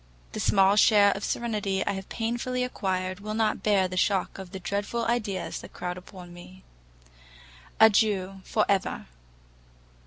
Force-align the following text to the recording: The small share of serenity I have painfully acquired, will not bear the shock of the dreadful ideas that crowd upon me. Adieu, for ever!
The 0.31 0.39
small 0.39 0.75
share 0.77 1.11
of 1.11 1.23
serenity 1.23 1.85
I 1.85 1.91
have 1.91 2.09
painfully 2.09 2.63
acquired, 2.63 3.19
will 3.19 3.35
not 3.35 3.61
bear 3.61 3.87
the 3.87 3.97
shock 3.97 4.39
of 4.39 4.49
the 4.49 4.59
dreadful 4.59 5.05
ideas 5.05 5.59
that 5.61 5.73
crowd 5.73 5.95
upon 5.95 6.33
me. 6.33 6.63
Adieu, 7.79 8.41
for 8.43 8.65
ever! 8.67 9.05